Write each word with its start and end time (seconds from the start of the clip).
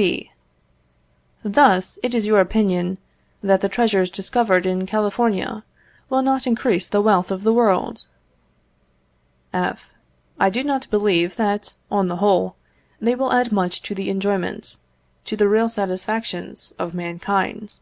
B. 0.00 0.32
Thus, 1.42 1.98
it 2.02 2.14
is 2.14 2.24
your 2.24 2.40
opinion 2.40 2.96
that 3.42 3.60
the 3.60 3.68
treasures 3.68 4.10
discovered 4.10 4.64
in 4.64 4.86
California 4.86 5.62
will 6.08 6.22
not 6.22 6.46
increase 6.46 6.88
the 6.88 7.02
wealth 7.02 7.30
of 7.30 7.42
the 7.42 7.52
world? 7.52 8.06
F. 9.52 9.90
I 10.38 10.48
do 10.48 10.64
not 10.64 10.88
believe 10.90 11.36
that, 11.36 11.74
on 11.90 12.08
the 12.08 12.16
whole, 12.16 12.56
they 12.98 13.14
will 13.14 13.30
add 13.30 13.52
much 13.52 13.82
to 13.82 13.94
the 13.94 14.08
enjoyments, 14.08 14.80
to 15.26 15.36
the 15.36 15.48
real 15.50 15.68
satisfactions 15.68 16.72
of 16.78 16.94
mankind. 16.94 17.78